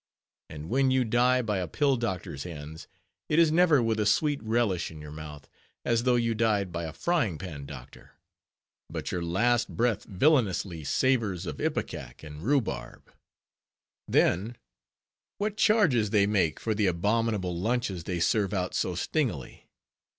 [0.49, 2.87] And when you die by a pill doctor's hands,
[3.29, 5.47] it is never with a sweet relish in your mouth,
[5.85, 8.13] as though you died by a frying pan doctor;
[8.89, 13.13] but your last breath villainously savors of ipecac and rhubarb.
[14.07, 14.57] Then,
[15.37, 19.69] what charges they make for the abominable lunches they serve out so stingily!